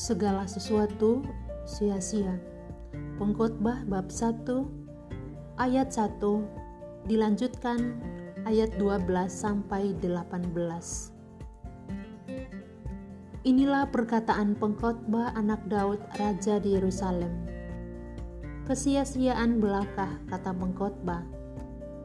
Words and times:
Segala 0.00 0.48
sesuatu 0.48 1.20
sia-sia. 1.68 2.40
Pengkhotbah 3.20 3.84
bab 3.84 4.08
1 4.08 4.48
ayat 5.60 5.92
1 5.92 6.24
dilanjutkan 7.04 8.00
ayat 8.48 8.80
12 8.80 9.04
sampai 9.28 9.92
18. 10.00 10.56
Inilah 13.44 13.92
perkataan 13.92 14.56
pengkhotbah 14.56 15.36
anak 15.36 15.68
Daud 15.68 16.00
raja 16.16 16.56
di 16.56 16.80
Yerusalem. 16.80 17.44
Kesia-siaan 18.64 19.60
belaka 19.60 20.16
kata 20.32 20.56
pengkhotbah. 20.56 21.28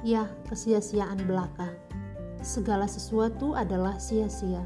Ya, 0.00 0.32
kesia-siaan 0.48 1.28
belaka. 1.28 1.68
Segala 2.40 2.88
sesuatu 2.88 3.52
adalah 3.52 4.00
sia-sia 4.00 4.64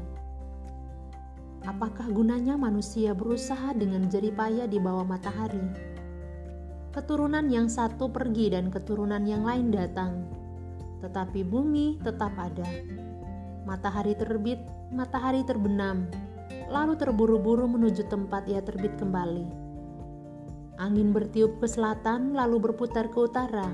apakah 1.67 2.07
gunanya 2.07 2.55
manusia 2.55 3.11
berusaha 3.11 3.75
dengan 3.75 4.07
jeripaya 4.07 4.63
di 4.65 4.79
bawah 4.79 5.03
matahari? 5.03 5.59
Keturunan 6.95 7.51
yang 7.51 7.67
satu 7.67 8.07
pergi 8.07 8.55
dan 8.55 8.71
keturunan 8.71 9.21
yang 9.27 9.43
lain 9.43 9.69
datang, 9.69 10.23
tetapi 11.03 11.43
bumi 11.43 11.99
tetap 12.01 12.31
ada. 12.39 12.65
Matahari 13.67 14.15
terbit, 14.15 14.63
matahari 14.95 15.43
terbenam, 15.43 16.07
lalu 16.71 16.95
terburu-buru 16.95 17.67
menuju 17.67 18.07
tempat 18.07 18.47
ia 18.47 18.63
terbit 18.63 18.95
kembali. 18.95 19.67
Angin 20.79 21.11
bertiup 21.11 21.59
ke 21.59 21.67
selatan, 21.67 22.31
lalu 22.31 22.71
berputar 22.71 23.11
ke 23.11 23.27
utara. 23.27 23.67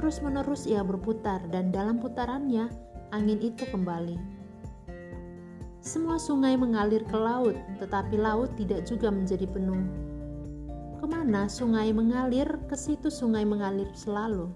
Terus-menerus 0.00 0.64
ia 0.64 0.80
berputar, 0.80 1.44
dan 1.52 1.68
dalam 1.68 2.00
putarannya 2.00 2.72
angin 3.12 3.38
itu 3.44 3.68
kembali. 3.68 4.41
Semua 5.82 6.14
sungai 6.14 6.54
mengalir 6.54 7.02
ke 7.02 7.18
laut, 7.18 7.58
tetapi 7.82 8.14
laut 8.14 8.54
tidak 8.54 8.86
juga 8.86 9.10
menjadi 9.10 9.50
penuh. 9.50 9.82
Ke 11.02 11.10
mana 11.10 11.50
sungai 11.50 11.90
mengalir, 11.90 12.46
ke 12.70 12.78
situ 12.78 13.10
sungai 13.10 13.42
mengalir 13.42 13.90
selalu. 13.90 14.46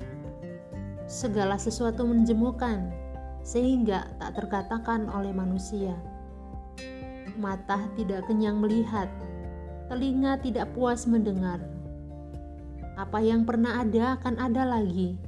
Segala 1.11 1.59
sesuatu 1.59 2.07
menjemukan, 2.07 2.95
sehingga 3.43 4.07
tak 4.23 4.39
terkatakan 4.39 5.11
oleh 5.11 5.35
manusia. 5.35 5.99
Mata 7.35 7.91
tidak 7.99 8.31
kenyang 8.31 8.63
melihat, 8.63 9.11
telinga 9.91 10.39
tidak 10.39 10.71
puas 10.79 11.11
mendengar. 11.11 11.59
Apa 12.95 13.19
yang 13.19 13.43
pernah 13.43 13.83
ada 13.83 14.15
akan 14.15 14.39
ada 14.39 14.63
lagi, 14.63 15.19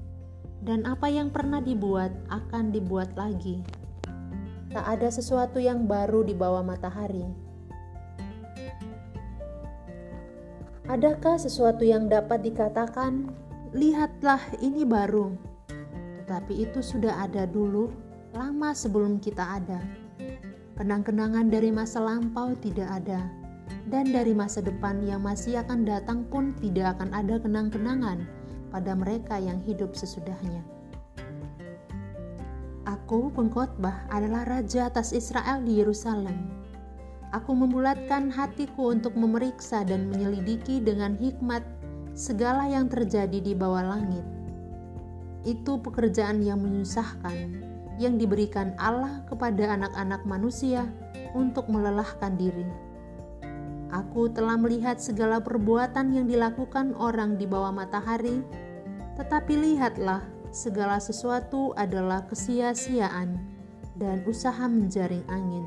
dan 0.63 0.87
apa 0.87 1.11
yang 1.11 1.35
pernah 1.35 1.59
dibuat 1.59 2.15
akan 2.31 2.71
dibuat 2.71 3.11
lagi 3.19 3.67
tak 4.69 4.85
ada 4.85 5.09
sesuatu 5.09 5.57
yang 5.57 5.89
baru 5.89 6.25
di 6.25 6.37
bawah 6.37 6.61
matahari. 6.61 7.25
Adakah 10.89 11.37
sesuatu 11.37 11.85
yang 11.85 12.09
dapat 12.09 12.41
dikatakan, 12.45 13.29
"Lihatlah, 13.77 14.41
ini 14.65 14.89
baru"? 14.89 15.37
Tetapi 16.25 16.65
itu 16.65 16.81
sudah 16.81 17.29
ada 17.29 17.45
dulu, 17.45 17.93
lama 18.33 18.73
sebelum 18.73 19.21
kita 19.21 19.61
ada. 19.61 19.81
Kenang-kenangan 20.81 21.53
dari 21.53 21.69
masa 21.69 22.01
lampau 22.01 22.57
tidak 22.57 22.89
ada, 22.89 23.29
dan 23.89 24.13
dari 24.13 24.33
masa 24.33 24.65
depan 24.65 25.05
yang 25.05 25.25
masih 25.25 25.61
akan 25.61 25.85
datang 25.85 26.25
pun 26.29 26.57
tidak 26.61 26.97
akan 26.97 27.13
ada 27.13 27.37
kenang-kenangan 27.41 28.25
pada 28.69 28.93
mereka 28.93 29.41
yang 29.41 29.61
hidup 29.65 29.97
sesudahnya. 29.97 30.78
Aku, 33.09 33.33
pengkhotbah, 33.33 34.05
adalah 34.13 34.45
raja 34.45 34.93
atas 34.93 35.17
Israel 35.17 35.65
di 35.65 35.81
Yerusalem. 35.81 36.45
Aku 37.33 37.57
membulatkan 37.57 38.29
hatiku 38.29 38.93
untuk 38.93 39.17
memeriksa 39.17 39.81
dan 39.81 40.13
menyelidiki 40.13 40.77
dengan 40.85 41.17
hikmat 41.17 41.65
segala 42.13 42.69
yang 42.69 42.85
terjadi 42.85 43.41
di 43.41 43.57
bawah 43.57 43.97
langit. 43.97 44.21
Itu 45.41 45.81
pekerjaan 45.81 46.45
yang 46.45 46.61
menyusahkan, 46.61 47.65
yang 47.97 48.21
diberikan 48.21 48.77
Allah 48.77 49.25
kepada 49.25 49.73
anak-anak 49.81 50.29
manusia 50.29 50.85
untuk 51.33 51.65
melelahkan 51.73 52.37
diri. 52.37 52.69
Aku 53.89 54.29
telah 54.29 54.61
melihat 54.61 55.01
segala 55.01 55.41
perbuatan 55.41 56.13
yang 56.13 56.29
dilakukan 56.29 56.93
orang 56.93 57.41
di 57.41 57.49
bawah 57.49 57.73
matahari, 57.73 58.45
tetapi 59.17 59.57
lihatlah 59.57 60.21
segala 60.51 60.97
sesuatu 60.99 61.77
adalah 61.77 62.25
kesia-siaan 62.29 63.37
dan 63.99 64.23
usaha 64.25 64.65
menjaring 64.65 65.27
angin. 65.29 65.67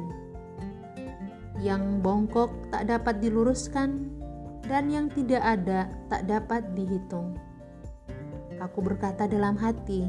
Yang 1.61 1.83
bongkok 2.01 2.51
tak 2.73 2.89
dapat 2.89 3.21
diluruskan, 3.21 4.09
dan 4.65 4.89
yang 4.89 5.11
tidak 5.11 5.43
ada 5.43 5.91
tak 6.07 6.25
dapat 6.25 6.63
dihitung. 6.73 7.37
Aku 8.61 8.79
berkata 8.81 9.25
dalam 9.27 9.57
hati, 9.57 10.05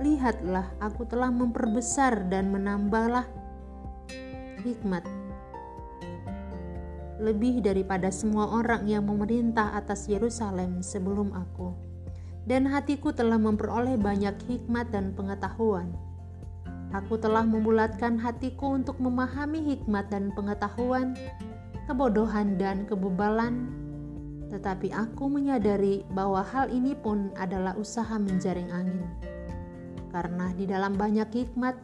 "Lihatlah, 0.00 0.72
aku 0.82 1.06
telah 1.08 1.30
memperbesar 1.30 2.28
dan 2.28 2.50
menambahlah 2.50 3.24
hikmat." 4.64 5.04
Lebih 7.22 7.62
daripada 7.62 8.10
semua 8.10 8.50
orang 8.50 8.90
yang 8.90 9.06
memerintah 9.06 9.78
atas 9.78 10.10
Yerusalem 10.10 10.82
sebelum 10.82 11.30
aku 11.30 11.93
dan 12.44 12.68
hatiku 12.68 13.12
telah 13.12 13.40
memperoleh 13.40 13.96
banyak 13.96 14.36
hikmat 14.48 14.92
dan 14.92 15.16
pengetahuan. 15.16 15.92
Aku 16.94 17.18
telah 17.18 17.42
membulatkan 17.42 18.20
hatiku 18.20 18.78
untuk 18.78 19.02
memahami 19.02 19.74
hikmat 19.74 20.12
dan 20.14 20.30
pengetahuan, 20.30 21.18
kebodohan 21.90 22.54
dan 22.54 22.86
kebebalan, 22.86 23.66
tetapi 24.52 24.94
aku 24.94 25.26
menyadari 25.26 26.06
bahwa 26.14 26.44
hal 26.46 26.70
ini 26.70 26.94
pun 26.94 27.34
adalah 27.34 27.74
usaha 27.74 28.14
menjaring 28.14 28.70
angin. 28.70 29.02
Karena 30.14 30.54
di 30.54 30.70
dalam 30.70 30.94
banyak 30.94 31.26
hikmat 31.34 31.74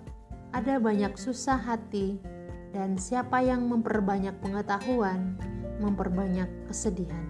ada 0.54 0.78
banyak 0.78 1.18
susah 1.18 1.58
hati, 1.58 2.22
dan 2.70 2.94
siapa 2.94 3.42
yang 3.42 3.66
memperbanyak 3.66 4.38
pengetahuan, 4.38 5.34
memperbanyak 5.82 6.46
kesedihan. 6.70 7.29